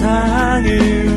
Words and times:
세상을 0.00 1.09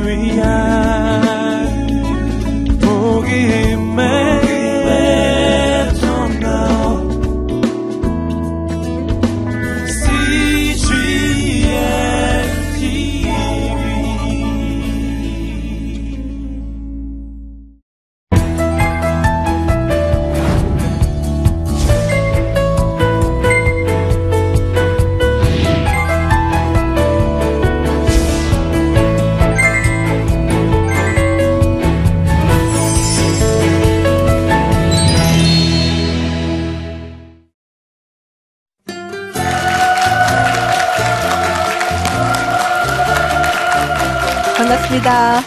반갑습니다. 44.68 45.42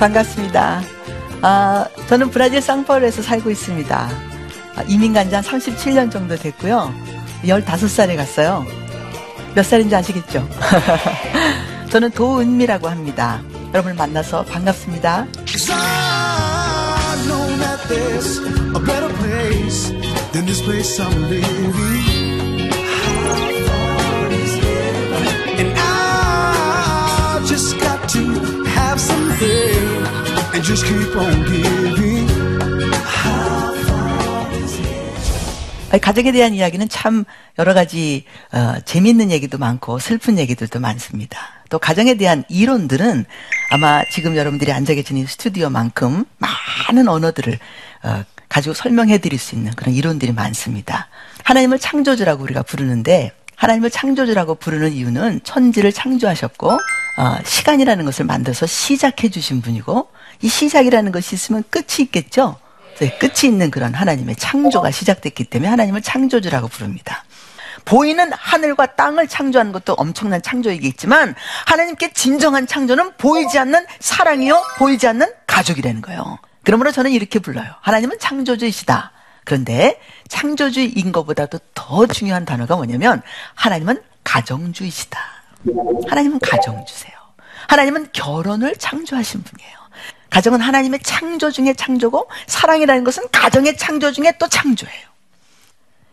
반갑습니다. 0.00 0.82
아, 1.42 1.86
저는 2.08 2.30
브라질 2.30 2.60
상파울에서 2.60 3.22
살고 3.22 3.50
있습니다. 3.52 4.08
아, 4.76 4.82
이민 4.88 5.12
간 5.14 5.28
지 5.30 5.34
한 5.36 5.44
37년 5.44 6.10
정도 6.10 6.34
됐고요. 6.36 6.92
15살에 7.44 8.16
갔어요. 8.16 8.66
몇 9.54 9.64
살인지 9.64 9.94
아시겠죠? 9.94 10.46
저는 11.90 12.10
도은미라고 12.10 12.88
합니다. 12.88 13.40
여러분을 13.72 13.94
만나서 13.94 14.44
반갑습니다. 14.44 15.26
And 30.56 30.66
just 30.66 30.86
keep 30.86 31.14
on 31.18 31.44
giving. 31.44 32.26
가정에 36.00 36.32
대한 36.32 36.52
이야기는 36.54 36.88
참 36.88 37.24
여러 37.58 37.72
가지 37.72 38.24
어, 38.52 38.74
재미있는 38.84 39.30
얘기도 39.30 39.56
많고 39.56 39.98
슬픈 39.98 40.38
얘기들도 40.38 40.78
많습니다. 40.78 41.38
또 41.70 41.78
가정에 41.78 42.14
대한 42.14 42.44
이론들은 42.48 43.24
아마 43.70 44.02
지금 44.10 44.36
여러분들이 44.36 44.72
앉아 44.72 44.94
계신 44.94 45.16
이 45.16 45.26
스튜디오만큼 45.26 46.24
많은 46.38 47.08
언어들을 47.08 47.58
어, 48.04 48.24
가지고 48.48 48.74
설명해 48.74 49.18
드릴 49.18 49.38
수 49.38 49.54
있는 49.54 49.72
그런 49.72 49.94
이론들이 49.94 50.32
많습니다. 50.32 51.08
하나님을 51.44 51.78
창조주라고 51.78 52.42
우리가 52.42 52.62
부르는데 52.62 53.32
하나님을 53.56 53.90
창조주라고 53.90 54.56
부르는 54.56 54.92
이유는 54.92 55.40
천지를 55.44 55.92
창조하셨고 55.92 56.72
어, 57.18 57.38
시간이라는 57.44 58.04
것을 58.04 58.26
만들어서 58.26 58.66
시작해 58.66 59.30
주신 59.30 59.62
분이고 59.62 60.08
이 60.42 60.48
시작이라는 60.48 61.12
것이 61.12 61.34
있으면 61.34 61.64
끝이 61.70 62.00
있겠죠. 62.00 62.58
끝이 63.18 63.50
있는 63.50 63.70
그런 63.70 63.94
하나님의 63.94 64.36
창조가 64.36 64.90
시작됐기 64.90 65.44
때문에 65.44 65.68
하나님을 65.68 66.02
창조주라고 66.02 66.68
부릅니다. 66.68 67.24
보이는 67.84 68.32
하늘과 68.32 68.96
땅을 68.96 69.28
창조하는 69.28 69.72
것도 69.72 69.94
엄청난 69.94 70.42
창조이겠지만 70.42 71.34
하나님께 71.66 72.12
진정한 72.12 72.66
창조는 72.66 73.12
보이지 73.16 73.58
않는 73.58 73.86
사랑이요 74.00 74.62
보이지 74.78 75.06
않는 75.06 75.32
가족이라는 75.46 76.00
거예요. 76.00 76.38
그러므로 76.64 76.90
저는 76.90 77.12
이렇게 77.12 77.38
불러요. 77.38 77.66
하나님은 77.82 78.18
창조주이시다. 78.18 79.12
그런데 79.44 80.00
창조주인 80.28 81.12
것보다도 81.12 81.60
더 81.74 82.06
중요한 82.06 82.44
단어가 82.44 82.74
뭐냐면 82.74 83.22
하나님은 83.54 84.02
가정주이시다. 84.24 85.20
하나님은 86.08 86.40
가정주세요. 86.40 87.14
하나님은 87.68 88.08
결혼을 88.12 88.74
창조하신 88.76 89.44
분이에요. 89.44 89.76
가정은 90.36 90.60
하나님의 90.60 91.00
창조 91.02 91.50
중에 91.50 91.72
창조고 91.72 92.28
사랑이라는 92.46 93.04
것은 93.04 93.24
가정의 93.32 93.74
창조 93.78 94.12
중에 94.12 94.34
또 94.38 94.46
창조예요. 94.46 95.06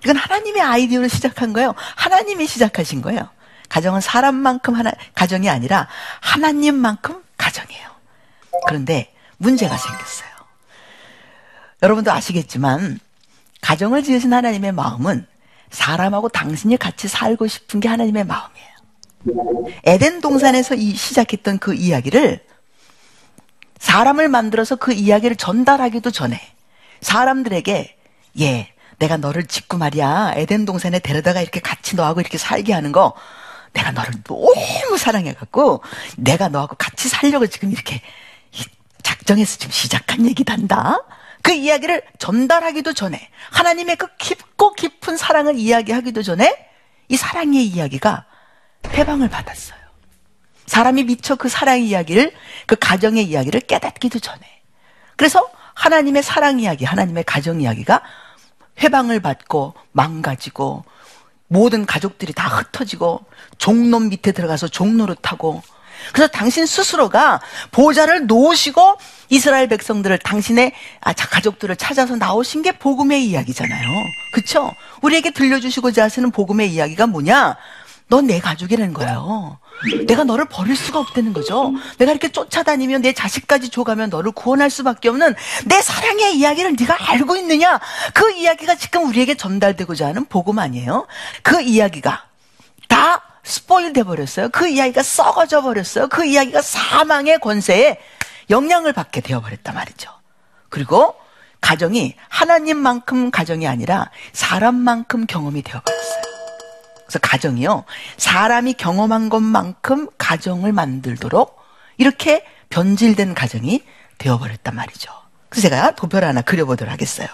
이건 0.02 0.16
하나님의 0.16 0.62
아이디어로 0.62 1.10
시작한 1.10 1.52
거예요. 1.52 1.76
하나님이 1.98 2.48
시작하신 2.48 3.02
거예요. 3.02 3.28
가정은 3.68 4.00
사람만큼 4.00 4.76
하나, 4.76 4.94
가정이 5.14 5.50
아니라 5.50 5.90
하나님만큼 6.22 7.22
가정이에요. 7.36 7.90
그런데 8.66 9.14
문제가 9.40 9.76
생겼어요. 9.76 10.30
여러분도 11.82 12.10
아시겠지만 12.14 13.02
가정을 13.60 14.04
지으신 14.04 14.32
하나님의 14.32 14.72
마음은 14.72 15.28
사람하고 15.70 16.30
당신이 16.30 16.78
같이 16.78 17.10
살고 17.10 17.48
싶은 17.48 17.82
게 17.82 17.90
하나님의 17.90 18.24
마음이에요. 18.24 19.74
에덴 19.84 20.22
동산에서 20.22 20.76
이 20.76 20.96
시작했던 20.96 21.60
그 21.60 21.74
이야기를 21.74 22.53
사람을 23.84 24.30
만들어서 24.30 24.78
그 24.78 24.94
이야기를 24.94 25.36
전달하기도 25.36 26.10
전에 26.12 26.40
사람들에게 27.02 27.98
예, 28.40 28.74
내가 28.98 29.18
너를 29.18 29.46
짓고 29.46 29.78
말이야. 29.78 30.34
에덴 30.38 30.64
동산에 30.64 31.00
데려다가 31.00 31.42
이렇게 31.42 31.60
같이 31.60 31.98
너하고 31.98 32.22
이렇게 32.22 32.38
살게 32.38 32.72
하는 32.72 32.94
거 32.94 33.14
내가 33.74 33.92
너를 33.92 34.14
너무 34.24 34.98
사랑해갖고 34.98 35.84
내가 36.16 36.48
너하고 36.48 36.78
같이 36.78 37.10
살려고 37.10 37.46
지금 37.48 37.72
이렇게 37.72 38.02
이 38.54 38.64
작정해서 39.04 39.58
지금 39.58 39.72
시작한 39.74 40.26
얘기단다. 40.28 41.00
그 41.42 41.52
이야기를 41.52 42.04
전달하기도 42.20 42.94
전에 42.94 43.30
하나님의 43.52 43.98
그 43.98 44.08
깊고 44.18 44.76
깊은 44.76 45.18
사랑을 45.18 45.58
이야기하기도 45.58 46.24
전에 46.24 46.70
이 47.10 47.18
사랑의 47.18 47.66
이야기가 47.66 48.26
해방을 48.94 49.30
받았어요. 49.30 49.83
사람이 50.66 51.04
미처 51.04 51.36
그 51.36 51.50
사랑 51.50 51.82
이야기를 51.82 52.34
그 52.68 52.76
가정의 52.76 53.26
이야기를 53.26 53.62
깨닫기도 53.62 54.20
전에 54.20 54.40
그래서 55.16 55.50
하나님의 55.74 56.24
사랑 56.24 56.60
이야기, 56.60 56.86
하나님의 56.86 57.24
가정 57.24 57.62
이야기가 57.62 58.02
회방을 58.82 59.20
받고 59.20 59.74
망가지고 59.92 60.86
모든 61.48 61.86
가족들이 61.86 62.34
다 62.34 62.48
흩어지고 62.48 63.26
종놈 63.58 64.10
밑에 64.10 64.32
들어가서 64.32 64.68
종노릇하고 64.70 65.62
그래서 66.12 66.28
당신 66.28 66.66
스스로가 66.66 67.40
보좌를 67.72 68.26
놓으시고 68.28 68.98
이스라엘 69.30 69.68
백성들을 69.68 70.18
당신의 70.20 70.74
아, 71.02 71.14
자, 71.14 71.28
가족들을 71.30 71.76
찾아서 71.76 72.16
나오신 72.16 72.62
게 72.62 72.72
복음의 72.74 73.26
이야기잖아요. 73.26 73.88
그쵸? 74.34 74.74
우리에게 75.02 75.32
들려주시고자 75.32 76.04
하시는 76.04 76.32
복음의 76.32 76.74
이야기가 76.74 77.08
뭐냐? 77.08 77.56
넌 78.10 78.28
내 78.28 78.40
가족이라는 78.40 78.94
거예요. 78.94 79.60
내가 80.06 80.24
너를 80.24 80.46
버릴 80.46 80.76
수가 80.76 81.00
없다는 81.00 81.34
거죠. 81.34 81.74
내가 81.98 82.12
이렇게 82.12 82.32
쫓아다니며 82.32 83.00
내 83.00 83.14
자식까지 83.14 83.70
줘가면 83.70 84.10
너를 84.10 84.32
구원할 84.32 84.70
수밖에 84.70 85.10
없는 85.10 85.36
내 85.66 85.82
사랑의 85.82 86.38
이야기를 86.38 86.76
네가 86.80 87.12
알고 87.12 87.36
있느냐? 87.38 87.80
그 88.14 88.32
이야기가 88.32 88.76
지금 88.76 89.08
우리에게 89.10 89.36
전달되고자 89.36 90.08
하는 90.08 90.26
복음 90.26 90.60
아니에요? 90.60 91.08
그 91.42 91.62
이야기가 91.62 92.26
다 92.88 93.24
스포일 93.44 93.92
돼 93.94 94.04
버렸어요. 94.04 94.50
그 94.50 94.68
이야기가 94.68 95.04
썩어져 95.04 95.62
버렸어요. 95.62 96.08
그 96.08 96.26
이야기가 96.26 96.62
사망의 96.62 97.40
권세에 97.40 98.00
영향을 98.50 98.94
받게 98.94 99.22
되어 99.22 99.42
버렸단 99.42 99.76
말이죠. 99.76 100.10
그리고 100.70 101.16
가정이 101.62 102.16
하나님만큼 102.30 103.32
가정이 103.32 103.68
아니라 103.68 104.10
사람만큼 104.34 105.28
경험이 105.28 105.62
되어 105.62 105.82
버렸어요. 105.82 106.33
그래서 107.14 107.20
가정이요. 107.20 107.84
사람이 108.18 108.74
경험한 108.74 109.30
것만큼 109.30 110.10
가정을 110.18 110.74
만들도록 110.74 111.62
이렇게 111.98 112.44
변질된 112.70 113.36
가정이 113.36 113.84
되어버렸단 114.18 114.76
말이죠. 114.76 115.12
그래서 115.50 115.70
제가 115.70 115.92
도표를 115.92 116.28
하나 116.28 116.42
그려보도록 116.42 116.92
하겠어요. 116.92 117.28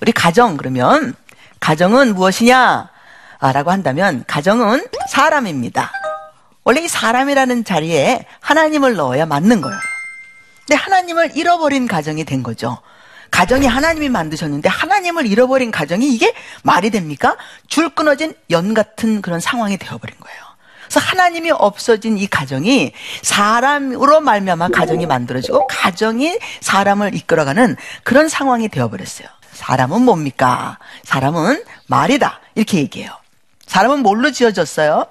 우리 0.00 0.12
가정, 0.12 0.56
그러면, 0.56 1.14
가정은 1.58 2.14
무엇이냐? 2.14 2.88
아, 3.38 3.52
라고 3.52 3.72
한다면, 3.72 4.22
가정은 4.28 4.86
사람입니다. 5.08 5.90
원래 6.62 6.82
이 6.82 6.88
사람이라는 6.88 7.64
자리에 7.64 8.26
하나님을 8.40 8.94
넣어야 8.94 9.26
맞는 9.26 9.60
거예요. 9.60 9.76
근데 10.66 10.80
하나님을 10.80 11.36
잃어버린 11.36 11.88
가정이 11.88 12.24
된 12.24 12.44
거죠. 12.44 12.78
가정이 13.36 13.66
하나님이 13.66 14.08
만드셨는데 14.08 14.70
하나님을 14.70 15.26
잃어버린 15.26 15.70
가정이 15.70 16.08
이게 16.08 16.32
말이 16.62 16.88
됩니까? 16.88 17.36
줄 17.68 17.90
끊어진 17.90 18.32
연 18.48 18.72
같은 18.72 19.20
그런 19.20 19.40
상황이 19.40 19.76
되어버린 19.76 20.18
거예요. 20.18 20.40
그래서 20.84 21.00
하나님이 21.00 21.50
없어진 21.50 22.16
이 22.16 22.26
가정이 22.28 22.92
사람으로 23.20 24.22
말미암아 24.22 24.68
가정이 24.68 25.04
만들어지고 25.04 25.66
가정이 25.66 26.38
사람을 26.62 27.14
이끌어가는 27.14 27.76
그런 28.04 28.30
상황이 28.30 28.70
되어버렸어요. 28.70 29.28
사람은 29.52 30.00
뭡니까? 30.00 30.78
사람은 31.04 31.62
말이다. 31.88 32.40
이렇게 32.54 32.78
얘기해요. 32.78 33.10
사람은 33.66 33.98
뭘로 33.98 34.30
지어졌어요? 34.30 35.04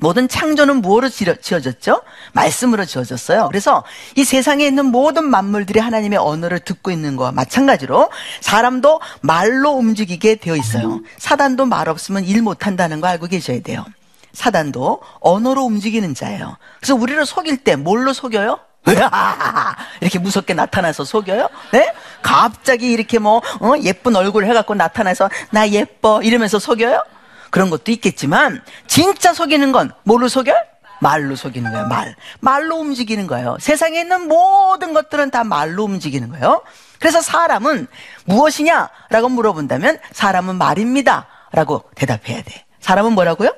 모든 0.00 0.28
창조는 0.28 0.76
무엇으로 0.82 1.10
지어- 1.10 1.40
지어졌죠? 1.40 2.02
말씀으로 2.32 2.84
지어졌어요. 2.84 3.48
그래서 3.48 3.84
이 4.16 4.24
세상에 4.24 4.66
있는 4.66 4.86
모든 4.86 5.24
만물들이 5.24 5.78
하나님의 5.78 6.18
언어를 6.18 6.58
듣고 6.60 6.90
있는 6.90 7.16
거와 7.16 7.32
마찬가지로 7.32 8.10
사람도 8.40 9.00
말로 9.20 9.70
움직이게 9.72 10.36
되어 10.36 10.56
있어요. 10.56 11.00
사단도 11.18 11.66
말 11.66 11.88
없으면 11.88 12.24
일 12.24 12.42
못한다는 12.42 13.00
거 13.00 13.06
알고 13.08 13.26
계셔야 13.26 13.60
돼요. 13.60 13.84
사단도 14.32 15.00
언어로 15.20 15.62
움직이는 15.64 16.14
자예요. 16.14 16.56
그래서 16.78 16.94
우리를 16.94 17.24
속일 17.26 17.58
때 17.58 17.76
뭘로 17.76 18.12
속여요? 18.12 18.58
이렇게 20.00 20.18
무섭게 20.18 20.54
나타나서 20.54 21.04
속여요? 21.04 21.48
네? 21.72 21.92
갑자기 22.22 22.90
이렇게 22.92 23.18
뭐, 23.18 23.42
어, 23.60 23.72
예쁜 23.82 24.16
얼굴 24.16 24.46
해갖고 24.46 24.74
나타나서, 24.74 25.28
나 25.50 25.68
예뻐, 25.68 26.22
이러면서 26.22 26.58
속여요? 26.58 27.02
그런 27.50 27.70
것도 27.70 27.92
있겠지만, 27.92 28.62
진짜 28.86 29.32
속이는 29.34 29.72
건 29.72 29.92
뭘로 30.04 30.28
속여요? 30.28 30.56
말로 31.00 31.34
속이는 31.34 31.70
거예요, 31.70 31.86
말. 31.86 32.14
말로 32.40 32.76
움직이는 32.76 33.26
거예요. 33.26 33.56
세상에 33.60 34.00
있는 34.00 34.28
모든 34.28 34.92
것들은 34.92 35.30
다 35.30 35.44
말로 35.44 35.84
움직이는 35.84 36.28
거예요. 36.30 36.62
그래서 36.98 37.22
사람은 37.22 37.86
무엇이냐? 38.26 38.90
라고 39.08 39.28
물어본다면, 39.28 39.98
사람은 40.12 40.56
말입니다. 40.56 41.26
라고 41.52 41.84
대답해야 41.94 42.42
돼. 42.42 42.64
사람은 42.80 43.12
뭐라고요? 43.12 43.50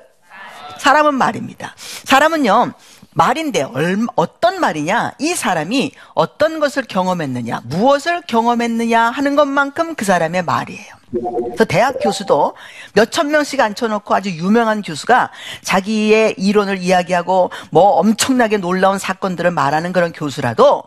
사람은 0.79 1.15
말입니다. 1.15 1.75
사람은요, 2.05 2.73
말인데 3.11 3.63
얼, 3.63 4.05
어떤 4.15 4.59
말이냐? 4.59 5.13
이 5.19 5.35
사람이 5.35 5.91
어떤 6.13 6.59
것을 6.59 6.83
경험했느냐, 6.83 7.61
무엇을 7.65 8.21
경험했느냐 8.27 9.01
하는 9.09 9.35
것만큼 9.35 9.95
그 9.95 10.05
사람의 10.05 10.43
말이에요. 10.43 11.02
그래서 11.13 11.65
대학 11.65 11.99
교수도 12.01 12.55
몇천 12.93 13.29
명씩 13.29 13.59
앉혀놓고 13.59 14.15
아주 14.15 14.29
유명한 14.31 14.81
교수가 14.81 15.31
자기의 15.61 16.35
이론을 16.37 16.79
이야기하고 16.79 17.51
뭐 17.71 17.99
엄청나게 17.99 18.57
놀라운 18.57 18.97
사건들을 18.97 19.51
말하는 19.51 19.93
그런 19.93 20.11
교수라도 20.11 20.83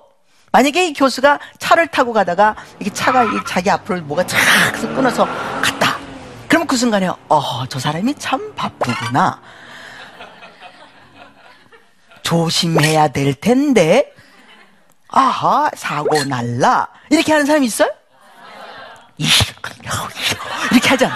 만약에 0.52 0.88
이 0.88 0.93
교수가 0.93 1.38
차를 1.58 1.88
타고 1.88 2.12
가다가 2.12 2.56
이게 2.81 2.90
차가 2.90 3.25
이 3.25 3.28
자기 3.46 3.70
앞으로 3.70 4.00
뭐가 4.02 4.26
착 4.26 4.38
끊어서 4.94 5.26
갔다. 5.62 5.99
그러면 6.49 6.67
그 6.67 6.76
순간에 6.76 7.08
어, 7.29 7.67
저 7.69 7.79
사람이 7.79 8.14
참 8.14 8.55
바쁘구나. 8.55 9.40
조심해야 12.22 13.08
될 13.08 13.34
텐데. 13.34 14.12
아하, 15.08 15.70
사고 15.76 16.25
날라. 16.25 16.88
이렇게 17.11 17.32
하는 17.32 17.46
사람이 17.46 17.67
있어요? 17.67 17.90
이렇게 19.19 20.89
하잖아. 20.89 21.15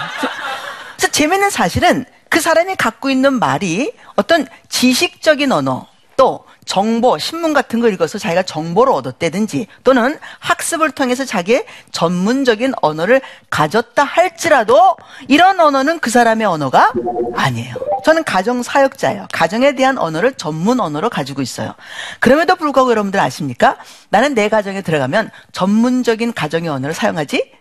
그래서 0.97 1.11
재밌는 1.11 1.49
사실은 1.49 2.05
그 2.29 2.39
사람이 2.39 2.75
갖고 2.75 3.09
있는 3.09 3.33
말이 3.33 3.91
어떤 4.15 4.47
지식적인 4.69 5.51
언어, 5.51 5.87
또 6.15 6.45
정보, 6.65 7.17
신문 7.17 7.53
같은 7.53 7.79
걸 7.79 7.91
읽어서 7.93 8.17
자기가 8.17 8.43
정보를 8.43 8.93
얻었다든지 8.93 9.67
또는 9.83 10.17
학습을 10.39 10.91
통해서 10.91 11.25
자기의 11.25 11.65
전문적인 11.91 12.73
언어를 12.81 13.21
가졌다 13.49 14.01
할지라도 14.03 14.95
이런 15.27 15.59
언어는 15.59 15.99
그 15.99 16.09
사람의 16.09 16.45
언어가 16.45 16.93
아니에요. 17.35 17.75
저는 18.05 18.23
가정 18.23 18.63
사역자예요. 18.63 19.27
가정에 19.33 19.75
대한 19.75 19.97
언어를 19.97 20.33
전문 20.33 20.79
언어로 20.79 21.09
가지고 21.09 21.41
있어요. 21.41 21.73
그럼에도 22.19 22.55
불구하고 22.55 22.91
여러분들 22.91 23.19
아십니까? 23.19 23.77
나는 24.09 24.33
내 24.33 24.47
가정에 24.47 24.81
들어가면 24.81 25.31
전문적인 25.51 26.33
가정의 26.33 26.69
언어를 26.69 26.93
사용하지 26.93 27.51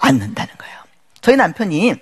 않는다는 0.00 0.52
거예요. 0.58 0.74
저희 1.20 1.36
남편이 1.36 1.94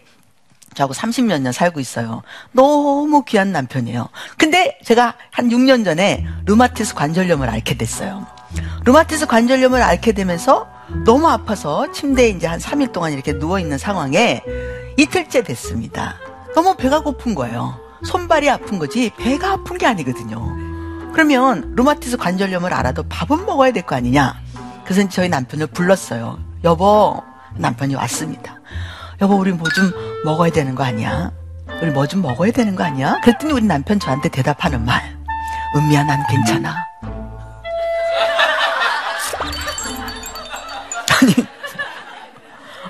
저하고 0.74 0.94
30몇 0.94 1.40
년 1.40 1.52
살고 1.52 1.80
있어요. 1.80 2.22
너무 2.52 3.24
귀한 3.24 3.52
남편이에요. 3.52 4.08
근데 4.36 4.78
제가 4.84 5.14
한 5.32 5.48
6년 5.48 5.84
전에 5.84 6.26
루마티스 6.46 6.94
관절염을 6.94 7.48
앓게 7.48 7.76
됐어요. 7.76 8.26
루마티스 8.84 9.26
관절염을 9.26 9.82
앓게 9.82 10.12
되면서 10.12 10.68
너무 11.04 11.28
아파서 11.28 11.90
침대에 11.92 12.28
이제 12.28 12.46
한 12.46 12.60
3일 12.60 12.92
동안 12.92 13.12
이렇게 13.12 13.32
누워있는 13.32 13.76
상황에 13.76 14.42
이틀째 14.96 15.42
됐습니다. 15.42 16.16
너무 16.54 16.76
배가 16.76 17.00
고픈 17.00 17.34
거예요. 17.34 17.78
손발이 18.04 18.48
아픈 18.48 18.78
거지 18.78 19.10
배가 19.18 19.52
아픈 19.52 19.76
게 19.78 19.86
아니거든요. 19.86 20.56
그러면 21.12 21.72
루마티스 21.74 22.16
관절염을 22.18 22.72
알아도 22.72 23.02
밥은 23.08 23.44
먹어야 23.44 23.72
될 23.72 23.82
거 23.82 23.96
아니냐? 23.96 24.40
그래서 24.84 25.08
저희 25.08 25.28
남편을 25.28 25.66
불렀어요. 25.68 26.38
여보, 26.64 27.20
남편이 27.56 27.94
왔습니다. 27.96 28.60
여보, 29.20 29.36
우리 29.36 29.52
뭐 29.52 29.68
좀 29.70 29.92
먹어야 30.24 30.50
되는 30.50 30.74
거 30.74 30.84
아니야? 30.84 31.32
우리 31.82 31.90
뭐 31.90 32.06
좀 32.06 32.22
먹어야 32.22 32.50
되는 32.52 32.74
거 32.76 32.84
아니야? 32.84 33.20
그랬더니 33.22 33.52
우리 33.52 33.64
남편 33.64 33.98
저한테 34.00 34.28
대답하는 34.28 34.84
말. 34.84 35.16
은미야, 35.76 36.04
난 36.04 36.24
괜찮아. 36.28 36.74
아니, 41.20 41.34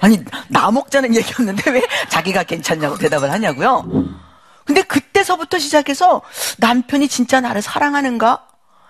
아니, 0.01 0.25
나 0.49 0.71
먹자는 0.71 1.15
얘기였는데 1.17 1.71
왜 1.71 1.83
자기가 2.09 2.43
괜찮냐고 2.45 2.97
대답을 2.99 3.31
하냐고요? 3.33 3.85
근데 4.65 4.83
그때서부터 4.83 5.59
시작해서 5.59 6.21
남편이 6.59 7.09
진짜 7.09 7.41
나를 7.41 7.63
사랑하는가? 7.63 8.47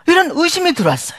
이런 0.07 0.31
의심이 0.35 0.73
들어왔어요. 0.75 1.19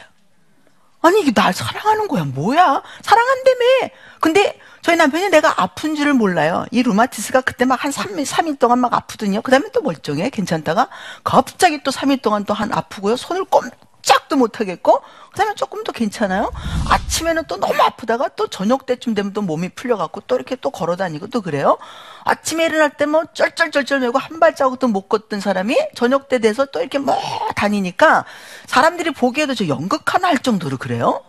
아니, 1.01 1.21
이게 1.21 1.31
날 1.31 1.53
사랑하는 1.53 2.07
거야. 2.07 2.23
뭐야? 2.25 2.81
사랑한다며. 3.01 3.89
근데 4.19 4.59
저희 4.81 4.95
남편이 4.97 5.29
내가 5.29 5.61
아픈 5.61 5.95
줄을 5.95 6.13
몰라요. 6.13 6.65
이 6.71 6.83
루마티스가 6.83 7.41
그때 7.41 7.65
막 7.65 7.83
한 7.85 7.91
3일, 7.91 8.25
3일 8.25 8.59
동안 8.59 8.79
막 8.79 8.93
아프더니요. 8.93 9.41
그 9.41 9.51
다음에 9.51 9.67
또 9.73 9.81
멀쩡해. 9.81 10.29
괜찮다가 10.29 10.89
갑자기 11.23 11.81
또 11.83 11.91
3일 11.91 12.21
동안 12.21 12.43
또 12.45 12.53
한 12.53 12.73
아프고요. 12.73 13.15
손을 13.15 13.45
꼼짝도 13.45 14.35
못 14.35 14.59
하겠고. 14.59 15.01
그 15.31 15.37
다음에 15.37 15.53
조금 15.55 15.83
더 15.83 15.91
괜찮아요. 15.91 16.51
아침에는 16.89 17.43
또 17.47 17.57
너무 17.59 17.81
아프다가 17.81 18.29
또 18.35 18.47
저녁 18.47 18.85
때쯤 18.85 19.13
되면 19.13 19.33
또 19.33 19.41
몸이 19.41 19.69
풀려갖고 19.69 20.21
또 20.21 20.35
이렇게 20.35 20.55
또 20.55 20.69
걸어 20.71 20.95
다니고 20.95 21.27
또 21.27 21.41
그래요. 21.41 21.77
아침에 22.23 22.65
일어날 22.65 22.91
때 22.91 23.05
뭐 23.05 23.23
쩔쩔쩔쩔 23.33 23.99
매고 23.99 24.17
한 24.19 24.39
발자국도 24.39 24.87
못 24.87 25.07
걷던 25.09 25.39
사람이 25.39 25.75
저녁 25.95 26.29
때 26.29 26.39
돼서 26.39 26.65
또 26.65 26.79
이렇게 26.79 26.99
뭐 26.99 27.17
다니니까 27.55 28.25
사람들이 28.67 29.11
보기에도 29.11 29.55
저 29.55 29.67
연극 29.67 30.13
하나 30.13 30.27
할 30.27 30.37
정도로 30.37 30.77
그래요. 30.77 31.23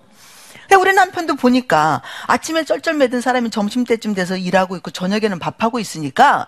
우리 0.79 0.93
남편도 0.93 1.37
보니까 1.37 2.03
아침에 2.27 2.65
쩔쩔매던 2.65 3.21
사람이 3.21 3.51
점심때쯤 3.51 4.15
돼서 4.15 4.37
일하고 4.37 4.77
있고 4.77 4.91
저녁에는 4.91 5.39
밥하고 5.39 5.79
있으니까 5.81 6.47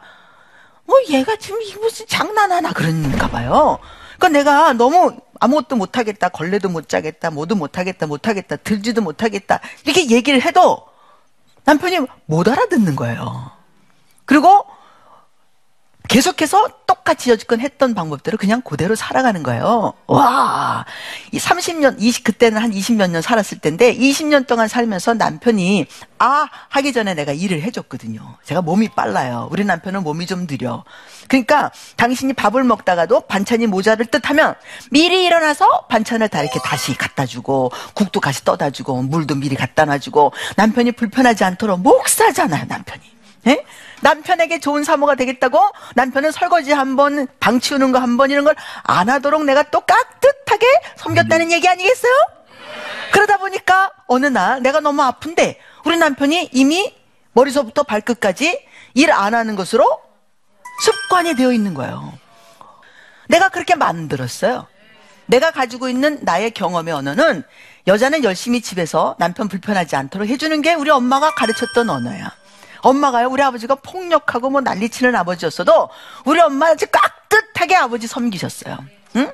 뭐 0.84 0.96
얘가 1.08 1.36
지금 1.36 1.60
이 1.62 1.74
무슨 1.76 2.06
장난하나 2.06 2.72
그런가 2.72 3.28
봐요. 3.28 3.78
그러니까 4.22 4.28
내가 4.28 4.72
너무 4.72 5.16
아무것도 5.40 5.74
못하겠다, 5.74 6.28
걸레도 6.28 6.68
못 6.68 6.88
짜겠다, 6.88 7.30
뭐도 7.30 7.56
못하겠다, 7.56 8.06
못하겠다, 8.06 8.56
들지도 8.56 9.02
못하겠다 9.02 9.60
이렇게 9.84 10.08
얘기를 10.10 10.40
해도 10.40 10.86
남편이 11.64 12.06
못 12.26 12.48
알아듣는 12.48 12.94
거예요. 12.94 13.50
그리고 14.24 14.64
계속해서 16.12 16.68
똑같이 16.86 17.30
여지껏 17.30 17.58
했던 17.58 17.94
방법대로 17.94 18.36
그냥 18.36 18.60
그대로 18.60 18.94
살아가는 18.94 19.42
거예요. 19.42 19.94
와, 20.06 20.84
이 21.32 21.38
30년, 21.38 21.96
20, 21.98 22.22
그때는 22.22 22.60
한 22.60 22.70
20몇 22.70 23.10
년 23.10 23.22
살았을 23.22 23.60
텐데, 23.60 23.96
20년 23.96 24.46
동안 24.46 24.68
살면서 24.68 25.14
남편이, 25.14 25.86
아, 26.18 26.48
하기 26.68 26.92
전에 26.92 27.14
내가 27.14 27.32
일을 27.32 27.62
해줬거든요. 27.62 28.36
제가 28.44 28.60
몸이 28.60 28.90
빨라요. 28.90 29.48
우리 29.50 29.64
남편은 29.64 30.02
몸이 30.02 30.26
좀 30.26 30.46
느려. 30.46 30.84
그러니까, 31.28 31.72
당신이 31.96 32.34
밥을 32.34 32.62
먹다가도 32.62 33.22
반찬이 33.22 33.66
모자를 33.66 34.04
듯 34.04 34.28
하면, 34.28 34.54
미리 34.90 35.24
일어나서 35.24 35.86
반찬을 35.86 36.28
다 36.28 36.42
이렇게 36.42 36.60
다시 36.62 36.94
갖다 36.94 37.24
주고, 37.24 37.72
국도 37.94 38.20
같이 38.20 38.44
떠다 38.44 38.68
주고, 38.68 39.00
물도 39.00 39.36
미리 39.36 39.56
갖다 39.56 39.86
놔주고, 39.86 40.34
남편이 40.56 40.92
불편하지 40.92 41.44
않도록 41.44 41.80
목사잖아요, 41.80 42.66
남편이. 42.68 43.11
예? 43.46 43.64
남편에게 44.02 44.60
좋은 44.60 44.84
사모가 44.84 45.14
되겠다고 45.16 45.60
남편은 45.94 46.30
설거지 46.32 46.72
한 46.72 46.96
번, 46.96 47.26
방 47.40 47.60
치우는 47.60 47.92
거 47.92 47.98
한 47.98 48.16
번 48.16 48.30
이런 48.30 48.44
걸 48.44 48.54
안 48.84 49.08
하도록 49.08 49.44
내가 49.44 49.64
또 49.64 49.80
깍듯하게 49.80 50.66
섬겼다는 50.96 51.50
얘기 51.52 51.68
아니겠어요? 51.68 52.12
그러다 53.12 53.38
보니까 53.38 53.90
어느 54.06 54.26
날 54.26 54.62
내가 54.62 54.80
너무 54.80 55.02
아픈데 55.02 55.58
우리 55.84 55.96
남편이 55.96 56.50
이미 56.52 56.94
머리서부터 57.32 57.82
발끝까지 57.84 58.66
일 58.94 59.10
안 59.12 59.34
하는 59.34 59.56
것으로 59.56 59.84
습관이 60.82 61.34
되어 61.34 61.52
있는 61.52 61.74
거예요. 61.74 62.12
내가 63.28 63.48
그렇게 63.48 63.74
만들었어요. 63.74 64.66
내가 65.26 65.50
가지고 65.50 65.88
있는 65.88 66.18
나의 66.22 66.50
경험의 66.50 66.92
언어는 66.92 67.42
여자는 67.86 68.24
열심히 68.24 68.60
집에서 68.60 69.16
남편 69.18 69.48
불편하지 69.48 69.96
않도록 69.96 70.28
해주는 70.28 70.60
게 70.62 70.74
우리 70.74 70.90
엄마가 70.90 71.34
가르쳤던 71.34 71.88
언어야. 71.90 72.32
엄마가요, 72.82 73.28
우리 73.28 73.42
아버지가 73.42 73.76
폭력하고 73.76 74.50
뭐 74.50 74.60
난리치는 74.60 75.14
아버지였어도 75.16 75.88
우리 76.24 76.40
엄마 76.40 76.68
아주 76.68 76.86
깍듯하게 76.90 77.76
아버지 77.76 78.06
섬기셨어요. 78.06 78.76
응? 79.16 79.30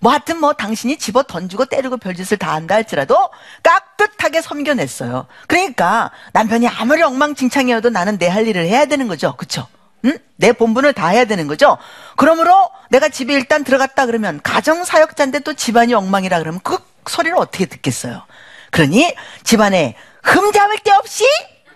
뭐 0.00 0.12
하여튼 0.12 0.38
뭐 0.40 0.52
당신이 0.52 0.98
집어 0.98 1.22
던지고 1.22 1.66
때리고 1.66 1.96
별짓을 1.98 2.36
다 2.38 2.52
한다 2.54 2.74
할지라도 2.74 3.16
깍듯하게 3.62 4.42
섬겨냈어요. 4.42 5.26
그러니까 5.46 6.10
남편이 6.32 6.66
아무리 6.68 7.02
엉망진창이어도 7.02 7.90
나는 7.90 8.18
내 8.18 8.28
할 8.28 8.46
일을 8.46 8.66
해야 8.66 8.86
되는 8.86 9.08
거죠. 9.08 9.34
그쵸? 9.36 9.66
응? 10.04 10.18
내 10.36 10.52
본분을 10.52 10.92
다 10.94 11.08
해야 11.08 11.24
되는 11.26 11.46
거죠. 11.46 11.78
그러므로 12.16 12.70
내가 12.90 13.08
집에 13.08 13.34
일단 13.34 13.64
들어갔다 13.64 14.06
그러면 14.06 14.40
가정 14.42 14.84
사역자인데 14.84 15.40
또 15.40 15.54
집안이 15.54 15.94
엉망이라 15.94 16.38
그러면 16.38 16.60
그 16.62 16.78
소리를 17.06 17.36
어떻게 17.38 17.66
듣겠어요. 17.66 18.22
그러니 18.70 19.14
집안에 19.44 19.94
흠잡을 20.22 20.78
데 20.78 20.90
없이 20.92 21.24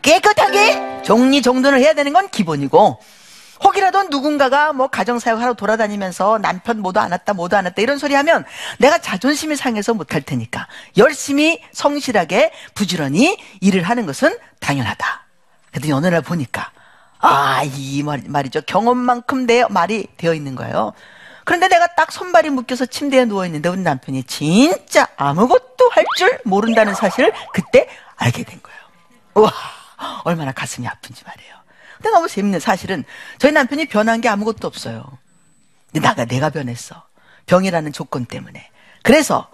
깨끗하게 0.04 1.02
정리 1.02 1.42
정돈을 1.42 1.80
해야 1.80 1.94
되는 1.94 2.12
건 2.12 2.28
기본이고 2.28 3.00
혹이라도 3.64 4.04
누군가가 4.04 4.72
뭐 4.74 4.88
가정사역하러 4.88 5.54
돌아다니면서 5.54 6.38
남편 6.38 6.80
모두 6.80 7.00
안 7.00 7.12
왔다 7.12 7.32
모두 7.32 7.56
안 7.56 7.64
왔다 7.64 7.80
이런 7.80 7.96
소리 7.98 8.14
하면 8.14 8.44
내가 8.78 8.98
자존심이 8.98 9.56
상해서 9.56 9.94
못할 9.94 10.20
테니까 10.20 10.68
열심히 10.98 11.60
성실하게 11.72 12.52
부지런히 12.74 13.38
일을 13.62 13.82
하는 13.82 14.04
것은 14.06 14.36
당연하다. 14.60 15.24
그랬더니 15.70 15.92
어느 15.92 16.06
날 16.08 16.20
보니까 16.20 16.70
아 17.20 17.62
이 17.64 18.02
말이죠 18.04 18.60
경험만큼 18.66 19.46
내 19.46 19.64
말이 19.70 20.06
되어 20.18 20.34
있는 20.34 20.54
거예요. 20.54 20.92
그런데 21.46 21.68
내가 21.68 21.86
딱 21.94 22.12
손발이 22.12 22.50
묶여서 22.50 22.84
침대에 22.86 23.24
누워 23.24 23.46
있는데 23.46 23.70
우리 23.70 23.80
남편이 23.80 24.24
진짜 24.24 25.08
아무것도 25.16 25.88
할 25.90 26.04
줄 26.18 26.38
모른다는 26.44 26.94
사실을 26.94 27.32
그때 27.54 27.88
알게 28.16 28.42
된 28.44 28.60
거예요. 28.62 28.78
우와 29.36 29.52
얼마나 30.24 30.52
가슴이 30.52 30.86
아픈지 30.86 31.24
말이에요. 31.24 31.54
근데 31.96 32.10
너무 32.10 32.28
재밌는 32.28 32.60
사실은 32.60 33.04
저희 33.38 33.52
남편이 33.52 33.86
변한 33.86 34.20
게 34.20 34.28
아무것도 34.28 34.66
없어요. 34.66 35.18
근데 35.92 36.06
나가 36.06 36.24
내가 36.24 36.50
변했어. 36.50 37.04
병이라는 37.46 37.92
조건 37.92 38.26
때문에. 38.26 38.70
그래서 39.02 39.48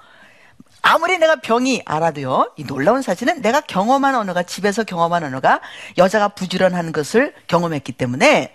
아무리 0.82 1.18
내가 1.18 1.36
병이 1.36 1.82
알아도요, 1.84 2.54
이 2.56 2.64
놀라운 2.64 3.02
사실은 3.02 3.42
내가 3.42 3.60
경험한 3.60 4.14
언어가, 4.14 4.42
집에서 4.42 4.84
경험한 4.84 5.24
언어가 5.24 5.60
여자가 5.98 6.28
부지런한 6.28 6.92
것을 6.92 7.34
경험했기 7.46 7.92
때문에 7.92 8.54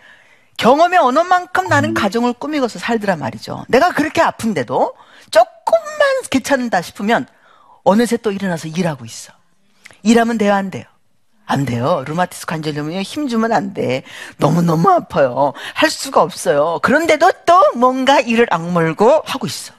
경험의 0.58 1.00
언어만큼 1.00 1.68
나는 1.68 1.94
가정을 1.94 2.34
꾸미고서 2.34 2.80
살더란 2.80 3.20
말이죠. 3.20 3.66
내가 3.68 3.92
그렇게 3.92 4.22
아픈데도 4.22 4.96
조금만 5.30 6.22
괜찮다 6.32 6.82
싶으면 6.82 7.28
어느새 7.84 8.18
또 8.18 8.32
일어나서 8.32 8.70
일하고 8.70 9.06
있어. 9.06 9.34
일하면 10.02 10.38
돼요, 10.38 10.54
안 10.54 10.72
돼요? 10.72 10.86
안 11.46 11.66
돼요. 11.66 12.04
루마티스 12.08 12.46
관절염이요. 12.46 13.02
힘 13.02 13.28
주면 13.28 13.52
안 13.54 13.74
돼. 13.74 14.04
너무너무 14.38 14.90
아파요. 14.90 15.54
할 15.74 15.90
수가 15.90 16.22
없어요. 16.22 16.80
그런데도 16.82 17.32
또 17.46 17.62
뭔가 17.75 18.20
일을 18.20 18.48
악물고 18.50 19.24
하고 19.25 19.48
있어. 19.48 19.74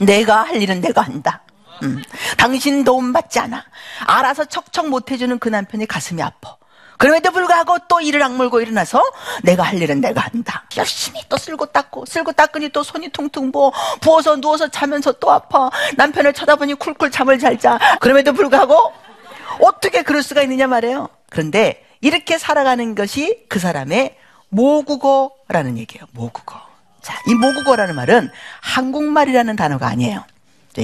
내가 0.00 0.42
할 0.42 0.60
일은 0.60 0.80
내가 0.80 1.02
한다. 1.02 1.42
음. 1.82 2.02
당신 2.38 2.84
도움 2.84 3.12
받지 3.12 3.38
않아. 3.40 3.64
알아서 4.06 4.44
척척 4.44 4.88
못 4.88 5.10
해주는 5.10 5.38
그 5.38 5.48
남편이 5.48 5.86
가슴이 5.86 6.22
아파. 6.22 6.56
그럼에도 6.98 7.32
불구하고 7.32 7.78
또 7.88 8.00
일을 8.00 8.22
악물고 8.22 8.60
일어나서 8.60 9.02
내가 9.42 9.64
할 9.64 9.82
일은 9.82 10.00
내가 10.00 10.20
한다. 10.20 10.64
열심히 10.76 11.20
또 11.28 11.36
쓸고 11.36 11.66
닦고 11.66 12.06
쓸고 12.06 12.32
닦으니 12.32 12.68
또 12.68 12.84
손이 12.84 13.08
퉁퉁 13.08 13.50
부어 13.50 13.72
부어서 14.00 14.36
누워서 14.36 14.68
자면서 14.68 15.10
또 15.12 15.32
아파. 15.32 15.68
남편을 15.96 16.32
쳐다보니 16.32 16.74
쿨쿨 16.74 17.10
잠을 17.10 17.38
잘 17.40 17.58
자. 17.58 17.78
그럼에도 18.00 18.32
불구하고 18.32 18.92
어떻게 19.60 20.02
그럴 20.02 20.22
수가 20.22 20.42
있느냐 20.42 20.66
말이에요. 20.66 21.08
그런데 21.30 21.84
이렇게 22.00 22.38
살아가는 22.38 22.94
것이 22.94 23.44
그 23.48 23.58
사람의 23.58 24.16
모국어라는 24.48 25.78
얘기예요. 25.78 26.06
모국어. 26.12 26.60
자, 27.00 27.14
이 27.26 27.34
모국어라는 27.34 27.94
말은 27.94 28.30
한국말이라는 28.60 29.56
단어가 29.56 29.86
아니에요. 29.88 30.24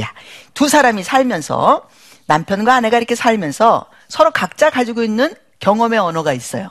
야, 0.00 0.12
두 0.54 0.68
사람이 0.68 1.02
살면서 1.02 1.88
남편과 2.26 2.74
아내가 2.74 2.98
이렇게 2.98 3.14
살면서 3.14 3.86
서로 4.08 4.30
각자 4.30 4.70
가지고 4.70 5.02
있는 5.02 5.34
경험의 5.60 5.98
언어가 5.98 6.32
있어요. 6.32 6.70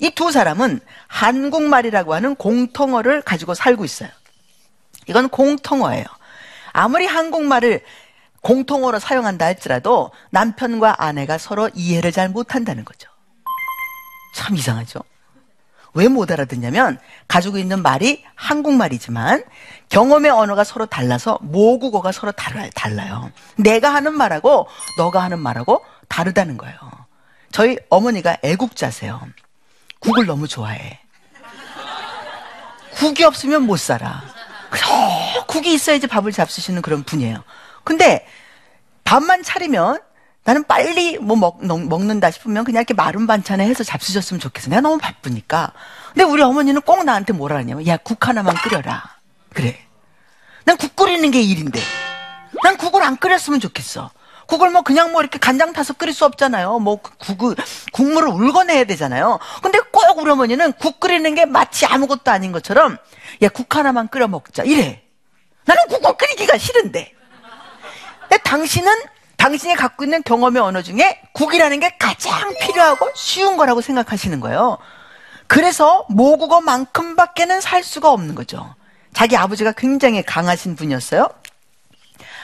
이 0.00 0.10
두 0.10 0.30
사람은 0.30 0.80
한국말이라고 1.08 2.14
하는 2.14 2.34
공통어를 2.34 3.22
가지고 3.22 3.54
살고 3.54 3.84
있어요. 3.84 4.10
이건 5.06 5.28
공통어예요. 5.28 6.04
아무리 6.72 7.06
한국말을 7.06 7.82
공통어로 8.46 9.00
사용한다 9.00 9.44
할지라도 9.44 10.12
남편과 10.30 11.02
아내가 11.02 11.36
서로 11.36 11.68
이해를 11.74 12.12
잘 12.12 12.28
못한다는 12.28 12.84
거죠. 12.84 13.10
참 14.36 14.54
이상하죠? 14.54 15.00
왜 15.94 16.06
못 16.06 16.30
알아듣냐면 16.30 17.00
가지고 17.26 17.58
있는 17.58 17.82
말이 17.82 18.22
한국말이지만 18.36 19.42
경험의 19.88 20.30
언어가 20.30 20.62
서로 20.62 20.86
달라서 20.86 21.38
모국어가 21.42 22.12
서로 22.12 22.30
달라요. 22.30 23.32
내가 23.56 23.92
하는 23.92 24.16
말하고 24.16 24.68
너가 24.96 25.24
하는 25.24 25.40
말하고 25.40 25.84
다르다는 26.06 26.56
거예요. 26.56 26.76
저희 27.50 27.76
어머니가 27.88 28.36
애국자세요. 28.44 29.26
국을 29.98 30.26
너무 30.26 30.46
좋아해. 30.46 31.00
국이 32.94 33.24
없으면 33.24 33.62
못 33.62 33.78
살아. 33.78 34.22
그래서 34.70 34.86
국이 35.46 35.72
있어야지 35.72 36.06
밥을 36.06 36.30
잡수시는 36.30 36.82
그런 36.82 37.02
분이에요. 37.02 37.42
근데 37.86 38.26
밥만 39.04 39.44
차리면 39.44 40.00
나는 40.44 40.64
빨리 40.64 41.18
뭐 41.18 41.36
먹, 41.36 41.64
먹는다 41.64 42.30
싶으면 42.30 42.64
그냥 42.64 42.80
이렇게 42.80 42.94
마른 42.94 43.26
반찬에 43.26 43.64
해서 43.66 43.84
잡수셨으면 43.84 44.40
좋겠어. 44.40 44.68
내가 44.70 44.80
너무 44.82 44.98
바쁘니까. 44.98 45.72
근데 46.08 46.24
우리 46.24 46.42
어머니는 46.42 46.82
꼭 46.82 47.04
나한테 47.04 47.32
뭐라 47.32 47.56
하냐면, 47.56 47.86
야, 47.86 47.96
국 47.96 48.26
하나만 48.28 48.54
끓여라. 48.56 49.16
그래. 49.54 49.78
난 50.64 50.76
국 50.76 50.94
끓이는 50.96 51.30
게 51.30 51.40
일인데. 51.40 51.80
난 52.64 52.76
국을 52.76 53.02
안 53.02 53.16
끓였으면 53.16 53.60
좋겠어. 53.60 54.10
국을 54.46 54.70
뭐 54.70 54.82
그냥 54.82 55.12
뭐 55.12 55.20
이렇게 55.20 55.38
간장 55.38 55.72
타서 55.72 55.94
끓일 55.94 56.12
수 56.14 56.24
없잖아요. 56.24 56.78
뭐 56.80 57.00
국을, 57.00 57.54
국물을 57.92 58.28
울궈내야 58.28 58.84
되잖아요. 58.84 59.38
근데 59.62 59.78
꼭 59.92 60.18
우리 60.18 60.30
어머니는 60.30 60.72
국 60.74 60.98
끓이는 61.00 61.34
게 61.34 61.44
마치 61.44 61.86
아무것도 61.86 62.30
아닌 62.30 62.50
것처럼, 62.52 62.98
야, 63.42 63.48
국 63.48 63.74
하나만 63.74 64.08
끓여 64.08 64.26
먹자. 64.28 64.62
이래. 64.64 65.02
나는 65.64 65.82
국을 65.88 66.16
끓이기가 66.16 66.56
싫은데. 66.58 67.15
근데 68.28 68.42
당신은 68.42 68.92
당신이 69.36 69.74
갖고 69.76 70.04
있는 70.04 70.22
경험의 70.22 70.60
언어 70.62 70.82
중에 70.82 71.20
국이라는 71.32 71.78
게 71.80 71.96
가장 71.98 72.52
필요하고 72.60 73.10
쉬운 73.14 73.56
거라고 73.56 73.80
생각하시는 73.80 74.40
거예요. 74.40 74.78
그래서 75.46 76.04
모국어만큼밖에는 76.08 77.60
살 77.60 77.84
수가 77.84 78.10
없는 78.10 78.34
거죠. 78.34 78.74
자기 79.12 79.36
아버지가 79.36 79.72
굉장히 79.72 80.22
강하신 80.22 80.74
분이었어요. 80.76 81.28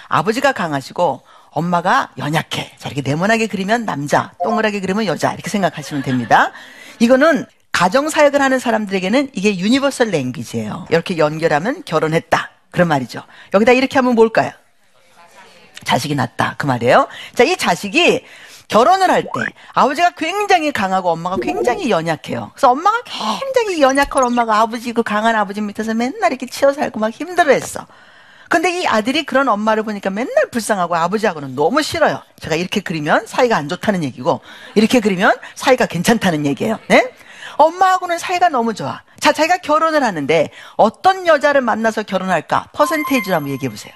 아버지가 0.08 0.52
강하시고 0.52 1.22
엄마가 1.50 2.10
연약해. 2.18 2.72
자, 2.78 2.88
이렇게 2.88 3.02
네모나게 3.02 3.46
그리면 3.46 3.84
남자, 3.84 4.32
동그랗게 4.42 4.80
그리면 4.80 5.06
여자. 5.06 5.32
이렇게 5.32 5.50
생각하시면 5.50 6.02
됩니다. 6.02 6.52
이거는 6.98 7.46
가정사역을 7.72 8.40
하는 8.40 8.58
사람들에게는 8.58 9.30
이게 9.32 9.58
universal 9.58 10.10
language예요. 10.10 10.86
이렇게 10.90 11.18
연결하면 11.18 11.82
결혼했다. 11.84 12.50
그런 12.70 12.88
말이죠. 12.88 13.22
여기다 13.54 13.72
이렇게 13.72 13.98
하면 13.98 14.14
뭘까요? 14.14 14.52
자식이 15.84 16.14
낳다. 16.14 16.54
그 16.58 16.66
말이에요. 16.66 17.08
자, 17.34 17.44
이 17.44 17.56
자식이 17.56 18.24
결혼을 18.68 19.10
할 19.10 19.22
때 19.24 19.28
아버지가 19.74 20.10
굉장히 20.16 20.72
강하고 20.72 21.10
엄마가 21.10 21.36
굉장히 21.42 21.90
연약해요. 21.90 22.52
그래서 22.54 22.70
엄마가 22.70 23.02
굉장히 23.04 23.82
연약한 23.82 24.24
엄마가 24.24 24.60
아버지 24.60 24.92
그 24.92 25.02
강한 25.02 25.34
아버지 25.36 25.60
밑에서 25.60 25.92
맨날 25.94 26.32
이렇게 26.32 26.46
치여 26.46 26.72
살고 26.72 26.98
막 26.98 27.10
힘들어했어. 27.10 27.86
근데 28.48 28.80
이 28.80 28.86
아들이 28.86 29.24
그런 29.24 29.48
엄마를 29.48 29.82
보니까 29.82 30.10
맨날 30.10 30.50
불쌍하고 30.50 30.94
아버지하고는 30.96 31.54
너무 31.54 31.82
싫어요. 31.82 32.22
제가 32.40 32.54
이렇게 32.54 32.80
그리면 32.80 33.26
사이가 33.26 33.56
안 33.56 33.68
좋다는 33.68 34.04
얘기고 34.04 34.40
이렇게 34.74 35.00
그리면 35.00 35.34
사이가 35.54 35.86
괜찮다는 35.86 36.44
얘기예요. 36.46 36.78
네? 36.88 37.12
엄마하고는 37.56 38.18
사이가 38.18 38.48
너무 38.48 38.74
좋아. 38.74 39.02
자, 39.20 39.32
자기가 39.32 39.58
결혼을 39.58 40.02
하는데 40.02 40.50
어떤 40.76 41.26
여자를 41.26 41.60
만나서 41.60 42.02
결혼할까? 42.02 42.68
퍼센테이지로 42.72 43.36
한번 43.36 43.52
얘기해 43.52 43.70
보세요. 43.70 43.92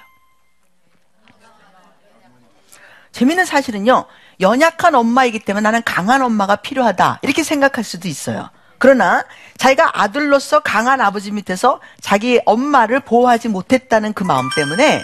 재밌는 3.17 3.45
사실은요, 3.45 4.05
연약한 4.41 4.93
엄마이기 4.93 5.39
때문에 5.39 5.63
나는 5.63 5.81
강한 5.83 6.21
엄마가 6.21 6.57
필요하다. 6.57 7.17
이렇게 7.23 7.41
생각할 7.41 7.83
수도 7.83 8.07
있어요. 8.07 8.51
그러나 8.77 9.25
자기가 9.57 10.03
아들로서 10.03 10.59
강한 10.59 11.01
아버지 11.01 11.31
밑에서 11.31 11.81
자기 11.99 12.39
엄마를 12.45 12.99
보호하지 12.99 13.47
못했다는 13.47 14.13
그 14.13 14.23
마음 14.23 14.47
때문에 14.55 15.01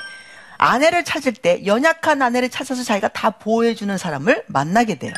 아내를 0.60 1.03
찾을 1.03 1.34
때 1.34 1.65
연약한 1.65 2.22
아내를 2.22 2.51
찾아서 2.51 2.84
자기가 2.84 3.08
다 3.08 3.32
보호해주는 3.32 3.98
사람을 3.98 4.43
만나게 4.46 5.00
돼요. 5.00 5.13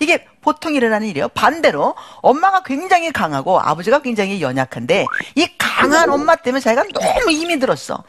이게 0.00 0.26
보통 0.46 0.76
일어나는 0.76 1.08
일이에요. 1.08 1.26
반대로 1.30 1.96
엄마가 2.22 2.62
굉장히 2.62 3.10
강하고 3.10 3.58
아버지가 3.60 3.98
굉장히 4.00 4.40
연약한데 4.40 5.04
이 5.34 5.48
강한 5.58 6.08
엄마 6.08 6.36
때문에 6.36 6.60
자기가 6.60 6.84
너무 6.94 7.32
힘이 7.32 7.58
들었어. 7.58 8.04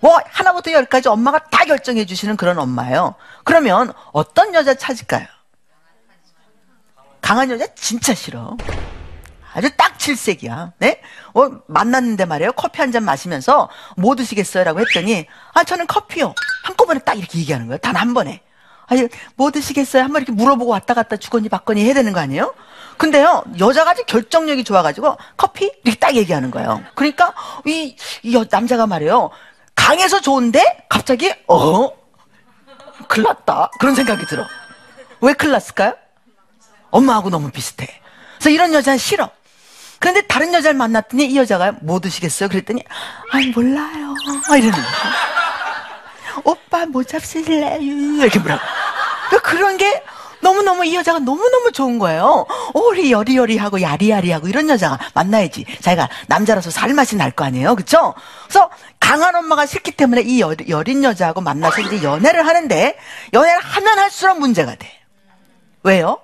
뭐 0.00 0.20
하나부터 0.24 0.70
열까지 0.70 1.08
엄마가 1.08 1.40
다 1.50 1.64
결정해 1.64 2.06
주시는 2.06 2.36
그런 2.36 2.60
엄마예요. 2.60 3.16
그러면 3.42 3.92
어떤 4.12 4.54
여자 4.54 4.74
찾을까요? 4.74 5.26
강한 7.20 7.50
여자 7.50 7.66
진짜 7.74 8.14
싫어. 8.14 8.56
아주 9.52 9.68
딱 9.76 9.98
질색이야. 9.98 10.74
네? 10.78 11.00
어, 11.34 11.50
만났는데 11.66 12.24
말이에요. 12.24 12.52
커피 12.52 12.80
한 12.82 12.92
잔 12.92 13.02
마시면서 13.02 13.68
뭐 13.96 14.14
드시겠어요? 14.14 14.62
라고 14.62 14.78
했더니, 14.78 15.26
아, 15.54 15.64
저는 15.64 15.88
커피요. 15.88 16.34
한꺼번에 16.62 17.00
딱 17.00 17.18
이렇게 17.18 17.40
얘기하는 17.40 17.66
거예요. 17.66 17.78
단 17.78 17.96
한 17.96 18.14
번에. 18.14 18.42
아니, 18.90 19.06
뭐 19.36 19.50
드시겠어요? 19.52 20.02
한번 20.02 20.22
이렇게 20.22 20.32
물어보고 20.32 20.70
왔다 20.72 20.94
갔다 20.94 21.16
주거니 21.16 21.48
받거니 21.48 21.84
해야 21.84 21.94
되는 21.94 22.12
거 22.12 22.18
아니에요? 22.20 22.52
근데요, 22.98 23.44
여자가 23.58 23.92
아주 23.92 24.04
결정력이 24.04 24.64
좋아가지고, 24.64 25.16
커피? 25.36 25.70
이렇게 25.84 25.98
딱 25.98 26.14
얘기하는 26.16 26.50
거예요. 26.50 26.82
그러니까, 26.96 27.32
이, 27.64 27.96
이 28.24 28.34
여- 28.34 28.44
남자가 28.50 28.86
말이에요. 28.86 29.30
강해서 29.76 30.20
좋은데, 30.20 30.84
갑자기, 30.88 31.32
어? 31.46 31.88
큰일 33.08 33.22
났다. 33.28 33.70
그런 33.78 33.94
생각이 33.94 34.26
들어. 34.26 34.46
왜 35.22 35.32
큰일 35.34 35.52
났을까요? 35.52 35.94
엄마하고 36.90 37.30
너무 37.30 37.50
비슷해. 37.50 37.86
그래서 38.38 38.50
이런 38.50 38.74
여자는 38.74 38.98
싫어. 38.98 39.30
그런데 40.00 40.22
다른 40.26 40.52
여자를 40.52 40.76
만났더니 40.76 41.26
이 41.26 41.36
여자가 41.38 41.72
뭐 41.82 42.00
드시겠어요? 42.00 42.48
그랬더니, 42.48 42.82
아이, 43.32 43.46
몰라요. 43.46 44.14
막 44.48 44.56
이러는 44.56 44.72
거야. 44.72 44.84
오빠 46.44 46.86
뭐 46.86 47.02
잡수실래요? 47.02 47.78
이렇게 47.80 48.38
물어봐. 48.38 48.62
그런 49.40 49.76
게 49.76 50.02
너무너무 50.42 50.84
이 50.86 50.94
여자가 50.94 51.18
너무너무 51.18 51.70
좋은 51.70 51.98
거예요. 51.98 52.46
어, 52.48 52.78
우리 52.78 53.12
여리여리하고 53.12 53.82
야리야리하고 53.82 54.48
이런 54.48 54.68
여자가 54.70 54.98
만나야지. 55.12 55.66
자기가 55.82 56.08
남자라서 56.28 56.70
살맛이 56.70 57.16
날 57.16 57.30
거 57.32 57.44
아니에요. 57.44 57.76
그쵸? 57.76 58.14
그래서 58.44 58.70
강한 58.98 59.34
엄마가 59.34 59.66
싫기 59.66 59.92
때문에 59.92 60.22
이 60.22 60.40
여, 60.40 60.54
여린 60.68 61.04
여자하고 61.04 61.40
만나서 61.42 61.82
이제 61.82 62.02
연애를 62.02 62.46
하는데 62.46 62.96
연애를 63.34 63.60
하면 63.60 63.98
할수록 63.98 64.38
문제가 64.40 64.74
돼. 64.76 64.90
왜요? 65.82 66.18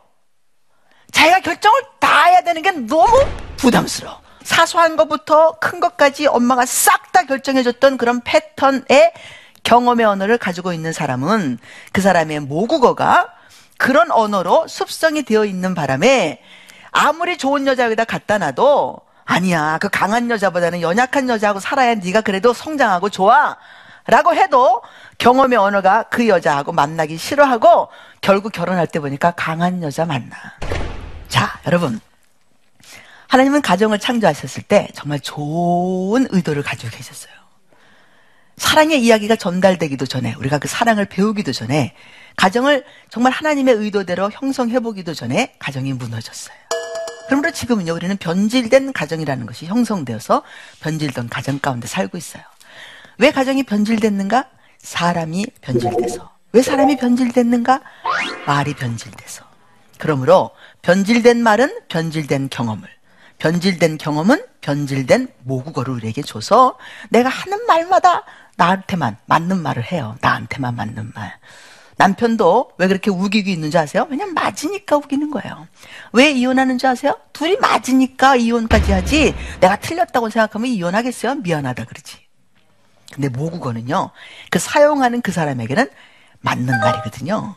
자기가 1.13 1.41
결정을 1.41 1.81
다 2.01 2.25
해야 2.25 2.43
되는 2.43 2.63
게 2.63 2.71
너무 2.73 3.25
부담스러워. 3.59 4.21
사소한 4.43 4.97
것부터 4.97 5.59
큰 5.61 5.81
것까지 5.81 6.27
엄마가 6.27 6.65
싹 6.67 7.13
다 7.13 7.23
결정해줬던 7.25 7.97
그런 7.97 8.21
패턴의 8.21 9.13
경험의 9.67 10.07
언어를 10.07 10.39
가지고 10.39 10.73
있는 10.73 10.93
사람은 10.93 11.59
그 11.91 12.01
사람의 12.01 12.39
모국어가 12.41 13.33
그런 13.79 14.13
언어로 14.13 14.69
습성이 14.69 15.25
되어 15.25 15.45
있는 15.45 15.75
바람에 15.75 16.41
아무리 16.93 17.37
좋은 17.37 17.67
여자 17.67 17.87
여기다 17.87 18.05
갖다 18.05 18.39
놔도 18.39 19.01
아니야 19.25 19.79
그 19.81 19.89
강한 19.89 20.31
여자보다는 20.31 20.83
연약한 20.83 21.29
여자하고 21.29 21.59
살아야 21.59 21.97
네가 21.97 22.21
그래도 22.21 22.53
성장하고 22.53 23.11
좋아 23.11 23.57
라고 24.07 24.35
해도 24.37 24.83
경험의 25.19 25.59
언어가 25.59 26.05
그 26.05 26.29
여자하고 26.29 26.71
만나기 26.71 27.17
싫어하고 27.17 27.89
결국 28.21 28.53
결혼할 28.53 28.87
때 28.87 29.01
보니까 29.01 29.33
강한 29.33 29.83
여자 29.83 30.05
만나. 30.05 30.37
자 31.27 31.59
여러분. 31.67 32.01
하나님은 33.27 33.63
가정을 33.63 33.99
창조하셨을 33.99 34.63
때 34.63 34.87
정말 34.95 35.19
좋은 35.19 36.29
의도를 36.31 36.63
가지고 36.63 36.97
계셨어요 36.97 37.46
사랑의 38.57 39.03
이야기가 39.03 39.37
전달되기도 39.37 40.07
전에 40.07 40.35
우리가 40.39 40.59
그 40.59 40.69
사랑을 40.69 41.05
배우기도 41.05 41.53
전에 41.53 41.95
가정을 42.37 42.85
정말 43.11 43.33
하나님의 43.33 43.75
의도대로 43.75 44.31
형성해 44.31 44.81
보기도 44.81 45.15
전에 45.15 45.55
가정이 45.59 45.93
무너졌어요. 45.93 46.57
그러므로 47.27 47.51
지금은요 47.51 47.93
우리는 47.93 48.17
변질된 48.17 48.93
가정이라는 48.93 49.47
것이 49.47 49.67
형성되어서 49.67 50.43
변질된 50.81 51.29
가정 51.29 51.59
가운데 51.59 51.87
살고 51.87 52.17
있어요. 52.17 52.43
왜 53.19 53.31
가정이 53.31 53.65
변질됐는가? 53.65 54.49
사람이 54.79 55.47
변질돼서. 55.61 56.31
왜 56.53 56.63
사람이 56.63 56.97
변질됐는가? 56.97 57.81
말이 58.47 58.75
변질돼서. 58.75 59.45
그러므로 59.99 60.51
변질된 60.83 61.43
말은 61.43 61.81
변질된 61.89 62.49
경험을, 62.51 62.89
변질된 63.39 63.99
경험은 63.99 64.45
변질된 64.61 65.29
모국어를 65.43 65.95
우리에게 65.95 66.23
줘서 66.23 66.79
내가 67.09 67.29
하는 67.29 67.67
말마다 67.67 68.25
나한테만 68.57 69.17
맞는 69.27 69.59
말을 69.59 69.85
해요. 69.85 70.17
나한테만 70.21 70.75
맞는 70.75 71.13
말. 71.15 71.39
남편도 71.99 72.73
왜 72.77 72.89
그렇게 72.89 73.11
우기고 73.11 73.49
있는지 73.49 73.79
아세요? 73.79 74.07
왜냐면 74.11 74.35
맞으니까 74.35 74.97
우기는 74.97 75.31
거예요. 75.31 75.67
왜 76.13 76.31
이혼하는 76.31 76.77
줄 76.77 76.91
아세요? 76.91 77.19
둘이 77.33 77.57
맞으니까 77.57 78.37
이혼까지 78.37 78.93
하지. 78.93 79.35
내가 79.61 79.77
틀렸다고 79.77 80.29
생각하면 80.29 80.69
이혼하겠어요? 80.69 81.37
미안하다 81.37 81.85
그러지. 81.85 82.19
근데 83.15 83.29
모국어는요, 83.29 84.11
그 84.51 84.59
사용하는 84.59 85.23
그 85.23 85.33
사람에게는 85.33 85.89
맞는 86.41 86.81
말이거든요. 86.81 87.55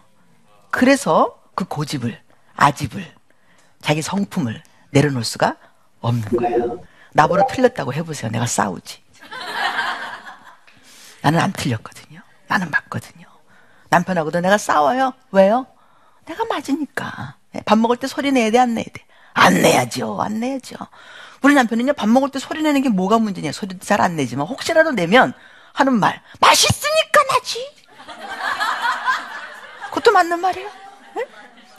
그래서 0.70 1.42
그 1.56 1.66
고집을, 1.66 2.18
아집을, 2.56 3.06
자기 3.82 4.02
성품을 4.02 4.64
내려놓을 4.92 5.24
수가 5.26 5.58
없는 6.00 6.30
거예요. 6.30 6.82
나보다 7.14 7.48
틀렸다고 7.48 7.94
해보세요. 7.94 8.32
내가 8.32 8.46
싸우지. 8.46 9.02
나는 11.22 11.40
안 11.40 11.52
틀렸거든요. 11.54 12.22
나는 12.48 12.70
맞거든요. 12.72 13.26
남편하고도 13.90 14.40
내가 14.42 14.58
싸워요. 14.58 15.14
왜요? 15.32 15.68
내가 16.26 16.46
맞으니까. 16.46 17.36
예, 17.56 17.62
밥 17.62 17.78
먹을 17.78 17.98
때 17.98 18.08
소리 18.08 18.32
내야 18.32 18.52
돼, 18.52 18.60
안 18.60 18.74
내야 18.76 18.86
돼? 18.86 19.06
안 19.34 19.54
내야죠. 19.62 20.22
안 20.22 20.40
내야죠. 20.40 20.76
우리 21.42 21.54
남편은요, 21.56 21.94
밥 21.94 22.08
먹을 22.10 22.30
때 22.30 22.40
소리 22.40 22.62
내는 22.62 22.82
게 22.82 22.90
뭐가 22.90 23.18
문제냐. 23.20 23.52
소리도 23.52 23.86
잘 23.86 24.02
안 24.02 24.16
내지만, 24.16 24.46
혹시라도 24.48 24.92
내면 24.92 25.34
하는 25.74 25.94
말. 26.00 26.22
맛있으니까 26.40 27.24
나지. 27.32 27.66
그것도 29.86 30.12
맞는 30.12 30.40
말이에요. 30.40 30.70
예? 31.18 31.28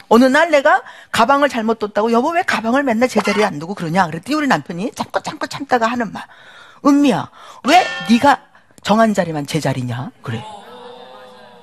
어느 0.09 0.25
날 0.25 0.51
내가 0.51 0.83
가방을 1.13 1.49
잘못 1.49 1.79
뒀다고 1.79 2.11
여보 2.11 2.31
왜 2.31 2.43
가방을 2.43 2.83
맨날 2.83 3.09
제자리에 3.09 3.45
안 3.45 3.59
두고 3.61 3.75
그러냐 3.75 4.07
그랬더니 4.07 4.35
우리 4.35 4.47
남편이 4.49 4.93
참고 4.95 5.21
참고 5.21 5.47
참다가 5.47 5.87
하는 5.87 6.13
말 6.13 6.25
은미야 6.85 7.31
왜 7.69 7.87
네가 8.11 8.41
정한 8.83 9.15
자리만 9.15 9.47
제 9.47 9.61
자리냐 9.61 10.11
그래 10.23 10.45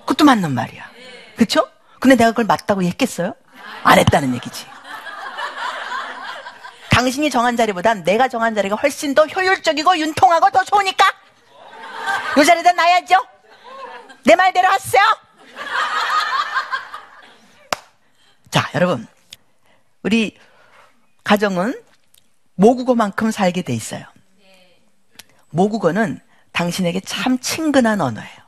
그것도 0.01 0.25
맞는 0.25 0.53
말이야 0.53 0.89
그쵸? 1.35 1.67
근데 1.99 2.15
내가 2.15 2.31
그걸 2.31 2.45
맞다고 2.45 2.83
했겠어요? 2.83 3.33
안 3.83 3.97
했다는 3.99 4.35
얘기지 4.35 4.65
당신이 6.89 7.29
정한 7.29 7.57
자리보단 7.57 8.03
내가 8.03 8.27
정한 8.27 8.55
자리가 8.55 8.75
훨씬 8.75 9.13
더 9.13 9.25
효율적이고 9.25 9.97
윤통하고 9.97 10.49
더 10.51 10.63
좋으니까 10.63 11.05
요 12.37 12.43
자리에다 12.43 12.71
놔야죠 12.73 13.15
내 14.23 14.35
말대로 14.35 14.67
하세요 14.67 15.03
자, 18.49 18.69
여러분. 18.73 19.05
우리 20.03 20.37
가정은 21.23 21.79
모국어만큼 22.55 23.31
살게 23.31 23.61
돼 23.61 23.73
있어요. 23.73 24.05
모국어는 25.49 26.19
당신에게 26.57 27.01
참 27.01 27.37
친근한 27.37 28.01
언어예요. 28.01 28.47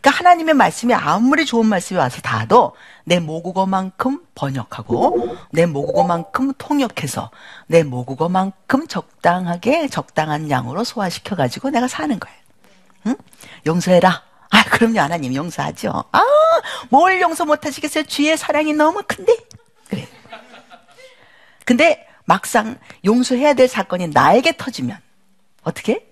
그러니까 0.00 0.10
하나님의 0.10 0.54
말씀이 0.54 0.94
아무리 0.94 1.44
좋은 1.44 1.66
말씀이 1.66 1.98
와서 1.98 2.22
닿아도 2.22 2.74
내 3.04 3.20
모국어만큼 3.20 4.24
번역하고 4.34 5.36
내 5.52 5.66
모국어만큼 5.66 6.54
통역해서 6.56 7.30
내 7.66 7.82
모국어만큼 7.82 8.86
적당하게 8.86 9.88
적당한 9.88 10.50
양으로 10.50 10.84
소화시켜 10.84 11.36
가지고 11.36 11.68
내가 11.68 11.86
사는 11.86 12.18
거예요. 12.18 12.38
응? 13.08 13.16
용서해라. 13.66 14.22
아, 14.50 14.64
그럼요, 14.64 15.00
하나님 15.00 15.34
용서하죠. 15.34 16.04
아, 16.10 16.22
뭘 16.88 17.20
용서 17.20 17.44
못 17.44 17.66
하시겠어요? 17.66 18.04
주의 18.04 18.34
사랑이 18.38 18.72
너무 18.72 19.02
큰데? 19.06 19.36
그래. 19.90 20.08
근데 21.66 22.06
막상 22.24 22.78
용서해야 23.04 23.52
될 23.52 23.68
사건이 23.68 24.08
나에게 24.08 24.56
터지면 24.56 24.98
어떻게? 25.62 26.07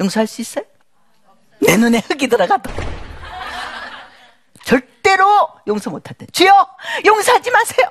용서할 0.00 0.26
수 0.26 0.40
있어요? 0.40 0.64
내 1.60 1.76
눈에 1.76 1.98
흙이 2.08 2.26
들어가도. 2.26 2.70
절대로 4.64 5.48
용서 5.66 5.90
못 5.90 6.08
한대. 6.08 6.26
주여, 6.32 6.68
용서하지 7.04 7.50
마세요. 7.50 7.88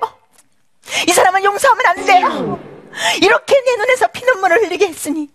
이 1.06 1.12
사람은 1.12 1.44
용서하면 1.44 1.86
안 1.86 2.04
돼요. 2.04 2.60
이렇게 3.22 3.60
내 3.62 3.76
눈에서 3.76 4.08
피눈물을 4.08 4.62
흘리게 4.62 4.88
했으니 4.88 5.28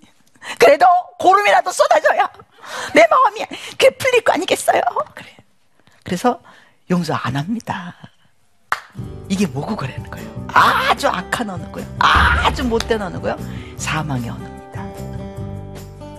그래도 0.59 0.85
고름이라도 1.17 1.71
쏟아져야 1.71 2.29
내 2.93 3.07
마음이 3.07 3.45
그게 3.71 3.89
풀릴 3.91 4.21
거 4.21 4.33
아니겠어요? 4.33 4.81
그래. 5.13 5.38
그래서 6.03 6.41
용서 6.91 7.13
안 7.13 7.38
합니다. 7.38 7.95
이게 9.29 9.47
모국어라는 9.47 10.09
거예요. 10.11 10.47
아주 10.53 11.07
악한 11.07 11.49
언어고요. 11.49 11.85
아주 11.99 12.63
못된 12.63 13.01
언어고요. 13.01 13.38
사망의 13.77 14.29
언어입니다. 14.29 14.54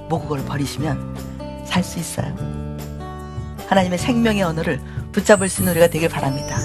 모국어를 0.09 0.45
버리시면 0.45 1.65
살 1.67 1.83
수 1.83 1.99
있어요. 1.99 2.35
하나님의 3.69 3.99
생명의 3.99 4.43
언어를 4.43 4.81
붙잡을 5.13 5.49
수 5.49 5.61
있는 5.61 5.73
우리가 5.73 5.89
되길 5.89 6.09
바랍니다. 6.09 6.57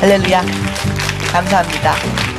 할렐루야. 0.00 0.42
감사합니다. 1.32 2.31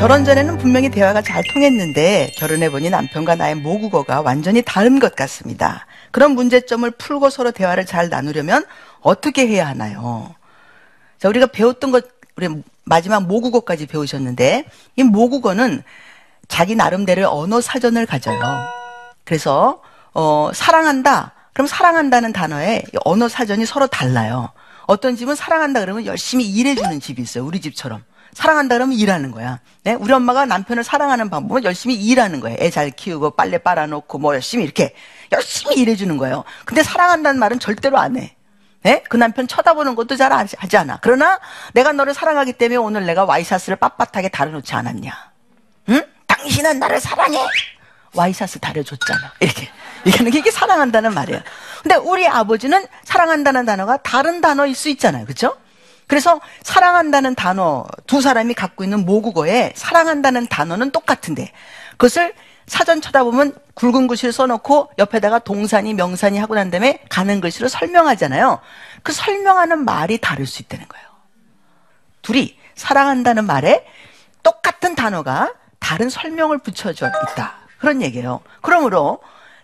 결혼 0.00 0.24
전에는 0.24 0.56
분명히 0.56 0.88
대화가 0.88 1.20
잘 1.20 1.44
통했는데 1.44 2.32
결혼해보니 2.38 2.88
남편과 2.88 3.34
나의 3.34 3.54
모국어가 3.54 4.22
완전히 4.22 4.62
다른 4.62 4.98
것 4.98 5.14
같습니다. 5.14 5.84
그런 6.10 6.30
문제점을 6.30 6.90
풀고 6.92 7.28
서로 7.28 7.50
대화를 7.50 7.84
잘 7.84 8.08
나누려면 8.08 8.64
어떻게 9.02 9.46
해야 9.46 9.68
하나요? 9.68 10.34
자, 11.18 11.28
우리가 11.28 11.48
배웠던 11.48 11.90
것, 11.90 12.06
우리 12.38 12.48
마지막 12.84 13.24
모국어까지 13.24 13.86
배우셨는데, 13.86 14.64
이 14.96 15.02
모국어는 15.02 15.82
자기 16.48 16.76
나름대로의 16.76 17.26
언어 17.26 17.60
사전을 17.60 18.06
가져요. 18.06 18.40
그래서, 19.24 19.82
어, 20.14 20.50
사랑한다. 20.54 21.34
그럼 21.52 21.66
사랑한다는 21.66 22.32
단어에 22.32 22.84
이 22.94 22.98
언어 23.04 23.28
사전이 23.28 23.66
서로 23.66 23.86
달라요. 23.86 24.48
어떤 24.86 25.14
집은 25.14 25.34
사랑한다 25.34 25.80
그러면 25.80 26.06
열심히 26.06 26.48
일해주는 26.48 27.00
집이 27.00 27.20
있어요. 27.20 27.44
우리 27.44 27.60
집처럼. 27.60 28.02
사랑한다 28.34 28.76
그러면 28.76 28.96
일하는 28.96 29.30
거야. 29.32 29.60
네? 29.82 29.94
우리 29.94 30.12
엄마가 30.12 30.46
남편을 30.46 30.84
사랑하는 30.84 31.30
방법은 31.30 31.64
열심히 31.64 31.94
일하는 31.94 32.40
거예요. 32.40 32.56
애 32.60 32.70
잘 32.70 32.90
키우고 32.90 33.32
빨래 33.32 33.58
빨아놓고 33.58 34.18
뭐 34.18 34.34
열심히 34.34 34.64
이렇게 34.64 34.94
열심히 35.32 35.76
일해주는 35.76 36.16
거예요. 36.16 36.44
근데 36.64 36.82
사랑한다는 36.82 37.40
말은 37.40 37.58
절대로 37.58 37.98
안 37.98 38.16
해. 38.16 38.36
네? 38.82 39.02
그 39.08 39.16
남편 39.16 39.46
쳐다보는 39.46 39.94
것도 39.94 40.16
잘 40.16 40.32
하지 40.32 40.76
않아. 40.76 40.98
그러나 41.02 41.38
내가 41.74 41.92
너를 41.92 42.14
사랑하기 42.14 42.54
때문에 42.54 42.76
오늘 42.76 43.04
내가 43.06 43.24
와이셔츠를 43.24 43.76
빳빳하게 43.78 44.32
다려놓지 44.32 44.74
않았냐. 44.74 45.30
응? 45.90 46.02
당신은 46.26 46.78
나를 46.78 47.00
사랑해. 47.00 47.38
와이셔츠 48.14 48.58
다려줬잖아. 48.60 49.32
이렇게. 49.40 49.68
얘기하는 50.06 50.32
게 50.32 50.38
이게 50.38 50.50
사랑한다는 50.50 51.12
말이에요. 51.12 51.40
근데 51.82 51.96
우리 51.96 52.26
아버지는 52.26 52.86
사랑한다는 53.04 53.66
단어가 53.66 53.98
다른 53.98 54.40
단어일 54.40 54.74
수 54.74 54.88
있잖아요. 54.88 55.24
그렇죠? 55.26 55.56
그래서 56.10 56.40
사랑한다는 56.64 57.36
단어 57.36 57.86
두 58.08 58.20
사람이 58.20 58.54
갖고 58.54 58.82
있는 58.82 59.06
모국어에 59.06 59.72
사랑한다는 59.76 60.48
단어는 60.48 60.90
똑같은데 60.90 61.52
그것을 61.92 62.34
사전 62.66 63.00
쳐다보면 63.00 63.54
굵은 63.74 64.08
글씨를 64.08 64.32
써놓고 64.32 64.90
옆에다가 64.98 65.38
동산이 65.38 65.94
명산이 65.94 66.36
하고 66.40 66.56
난 66.56 66.68
다음에 66.72 67.00
가는 67.08 67.40
글씨로 67.40 67.68
설명하잖아요. 67.68 68.58
그 69.04 69.12
설명하는 69.12 69.84
말이 69.84 70.18
다를 70.18 70.46
수 70.46 70.62
있다는 70.62 70.88
거예요. 70.88 71.06
둘이 72.22 72.58
사랑한다는 72.74 73.44
말에 73.46 73.86
똑같은 74.42 74.96
단어가 74.96 75.54
다른 75.78 76.10
설명을 76.10 76.58
붙여져 76.58 77.06
있다. 77.06 77.54
그런 77.78 78.02
얘기예요. 78.02 78.40
그러므로 78.62 79.20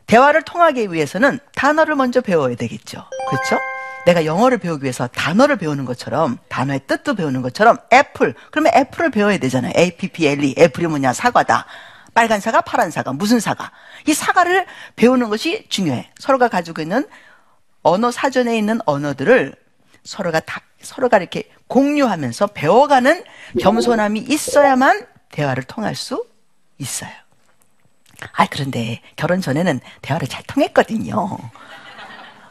대화를 0.07 0.43
통하기 0.43 0.93
위해서는 0.93 1.41
단어를 1.57 1.97
먼저 1.97 2.21
배워야 2.21 2.55
되겠죠. 2.55 3.05
그렇죠? 3.29 3.59
내가 4.07 4.25
영어를 4.25 4.59
배우기 4.59 4.85
위해서 4.85 5.09
단어를 5.09 5.57
배우는 5.57 5.85
것처럼 5.85 6.39
단어의 6.49 6.83
뜻도 6.87 7.17
배우는 7.17 7.43
것처럼 7.43 7.77
애플 7.93 8.35
그러면 8.53 8.73
애플을 8.73 9.11
배워야 9.11 9.37
되잖아요. 9.39 9.73
A 9.77 9.97
P 9.97 10.09
P 10.09 10.29
L 10.29 10.45
E 10.45 10.55
애플이 10.57 10.87
뭐냐 10.87 11.13
사과다. 11.13 11.67
빨간 12.15 12.41
사과, 12.41 12.61
파란 12.61 12.91
사과, 12.91 13.13
무슨 13.13 13.41
사과. 13.41 13.73
이 14.07 14.15
사과를 14.15 14.65
배우는 14.95 15.29
것이 15.29 15.67
중요해. 15.69 16.13
서로가 16.19 16.49
가지고 16.49 16.81
있는 16.83 17.07
언어 17.83 18.13
사전에 18.13 18.57
있는 18.57 18.81
언어들을 18.87 19.55
서로가 20.05 20.39
다 20.41 20.61
서로가 20.81 21.19
이렇게 21.19 21.51
공유하면서 21.67 22.47
배워가는 22.49 23.25
겸손함이 23.61 24.21
있어야만 24.21 25.05
대화를 25.33 25.65
통할 25.65 25.97
수 25.97 26.25
있어요. 26.79 27.11
아 28.33 28.47
그런데 28.47 29.03
결혼 29.17 29.41
전에는 29.41 29.81
대화를 30.01 30.29
잘 30.29 30.45
통했거든요. 30.45 31.37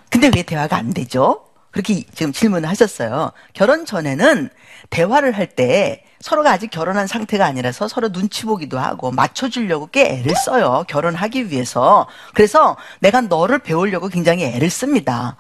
근데 0.10 0.30
왜 0.36 0.44
대화가 0.44 0.76
안 0.76 0.94
되죠? 0.94 1.45
그렇게 1.76 2.04
지금 2.14 2.32
질문을 2.32 2.70
하셨어요. 2.70 3.34
결혼 3.52 3.86
전에는 3.86 4.50
대화를 4.92 5.34
할 5.34 5.48
때 5.48 6.06
서로가 6.22 6.52
아직 6.52 6.72
결혼한 6.72 7.06
상태가 7.06 7.46
아니라서 7.46 7.90
서로 7.90 8.14
눈치 8.14 8.46
보기도 8.46 8.80
하고 8.80 9.12
맞춰주려고 9.12 9.88
꽤 9.88 10.06
애를 10.06 10.34
써요. 10.38 10.86
결혼하기 10.88 11.50
위해서. 11.50 12.08
그래서 12.34 12.78
내가 13.00 13.20
너를 13.20 13.60
배우려고 13.60 14.08
굉장히 14.08 14.46
애를 14.46 14.70
씁니다. 14.70 15.36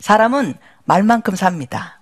사람은 0.00 0.54
말만큼 0.84 1.36
삽니다. 1.36 2.00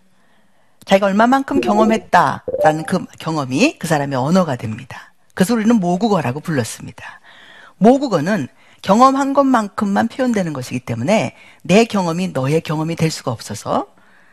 자기가 0.85 1.09
얼마만큼 1.09 1.61
경험했다라는 1.61 2.85
그 2.87 3.05
경험이 3.19 3.77
그 3.81 3.89
사람의 3.89 4.17
언어가 4.17 4.55
됩니다. 4.55 5.13
그래서 5.35 5.55
우리는 5.55 5.75
모국어라고 5.75 6.39
불렀습니다. 6.39 7.21
모국어는 7.79 8.47
경험한 8.85 9.33
것만큼만 9.33 10.09
표현되는 10.09 10.53
것이기 10.53 10.81
때문에 10.81 11.35
내 11.63 11.87
경험이 11.87 12.29
너의 12.29 12.61
경험이 12.61 12.97
될 12.97 13.11
수가 13.11 13.31
없어서 13.31 13.87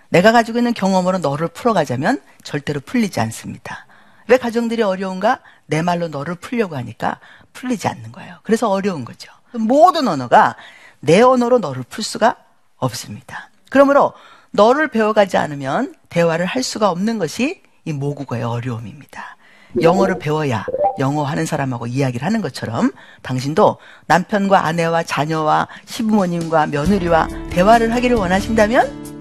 내가 0.10 0.34
가지고 0.34 0.58
있는 0.58 0.74
경험으로 0.74 1.20
너를 1.20 1.48
풀어가자면 1.48 2.22
절대로 2.44 2.82
풀리지 2.82 3.22
않습니다. 3.22 3.88
왜 4.28 4.38
가정들이 4.38 4.84
어려운가? 4.84 5.40
내 5.68 5.82
말로 5.82 6.10
너를 6.10 6.36
풀려고 6.36 6.76
하니까 6.76 7.22
풀리지 7.54 7.88
않는 7.88 8.12
거예요. 8.12 8.40
그래서 8.44 8.70
어려운 8.70 9.06
거죠. 9.06 9.32
모든 9.54 10.10
언어가 10.10 10.58
내 11.00 11.22
언어로 11.22 11.60
너를 11.60 11.84
풀 11.88 12.04
수가 12.04 12.36
없습니다. 12.76 13.52
그러므로 13.70 14.14
너를 14.52 14.90
배워가지 14.90 15.38
않으면 15.38 15.96
대화를 16.10 16.46
할 16.46 16.62
수가 16.62 16.90
없는 16.90 17.20
것이 17.20 17.64
이 17.86 17.94
모국어의 17.94 18.44
어려움입니다. 18.44 19.38
영어를 19.82 20.20
배워야 20.20 20.66
영어 21.00 21.24
하는 21.24 21.46
사람하고 21.46 21.88
이야기를 21.88 22.26
하는 22.26 22.42
것처럼 22.42 22.92
당신도 23.22 23.78
남편과 24.08 24.66
아내와 24.66 25.04
자녀와 25.04 25.68
시부모님과 25.86 26.68
며느리와 26.68 27.28
대화를 27.50 27.94
하기를 27.96 28.18
원하신다면 28.18 29.12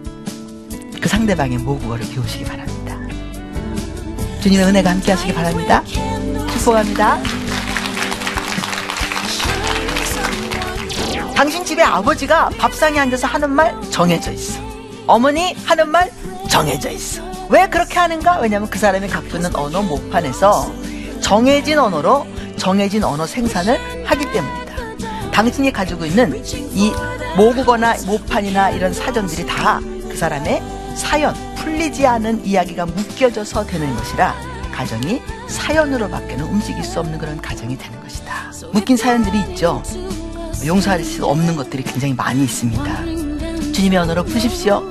그 1.01 1.09
상대방의 1.09 1.59
모국어를 1.59 2.07
배우시기 2.11 2.45
바랍니다. 2.45 2.97
주님의 4.43 4.67
은혜가 4.67 4.91
함께 4.91 5.13
하시기 5.13 5.33
바랍니다. 5.33 5.83
축복합니다. 6.53 7.19
당신 11.35 11.65
집에 11.65 11.83
아버지가 11.83 12.51
밥상에 12.59 12.99
앉아서 12.99 13.27
하는 13.27 13.51
말 13.51 13.75
정해져 13.91 14.31
있어. 14.33 14.61
어머니 15.07 15.55
하는 15.65 15.89
말 15.89 16.11
정해져 16.51 16.91
있어. 16.91 17.23
왜 17.49 17.67
그렇게 17.67 17.99
하는가? 17.99 18.41
왜냐하면 18.41 18.69
그 18.69 18.79
사람이 18.79 19.09
갖고 19.09 19.37
있는 19.37 19.55
언어 19.57 19.81
모판에서 19.83 20.71
정해진 21.21 21.79
언어로 21.79 22.27
정해진 22.57 23.05
언어 23.05 23.27
생산을 23.27 23.79
하기 24.07 24.33
때문이다. 24.33 25.31
당신이 25.33 25.73
가지고 25.73 26.05
있는 26.07 26.43
이 26.75 26.93
모국어나 27.37 27.95
모판이나 28.07 28.71
이런 28.71 28.93
사전들이 28.93 29.47
다 29.47 29.81
그 30.11 30.17
사람의 30.17 30.61
사연, 30.97 31.35
풀리지 31.55 32.05
않은 32.07 32.45
이야기가 32.45 32.85
묶여져서 32.85 33.65
되는 33.65 33.95
것이라 33.95 34.35
가정이 34.73 35.23
사연으로 35.49 36.09
밖에는 36.11 36.45
움직일 36.45 36.83
수 36.83 36.99
없는 37.01 37.17
그런 37.19 37.41
가정이 37.41 37.79
되는 37.79 38.01
것이다. 38.03 38.51
묶인 38.73 38.97
사연들이 38.97 39.39
있죠. 39.51 39.83
용서할 40.67 41.03
수 41.05 41.25
없는 41.25 41.57
것들이 41.57 41.85
굉장히 41.85 42.13
많이 42.13 42.43
있습니다. 42.43 43.05
주님의 43.73 43.99
언어로 43.99 44.25
푸십시오. 44.25 44.83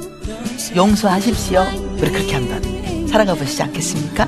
용서하십시오. 0.76 1.66
우리 2.00 2.12
그렇게 2.12 2.34
한번 2.36 3.08
살아가 3.08 3.34
보시지 3.34 3.62
않겠습니까? 3.64 4.28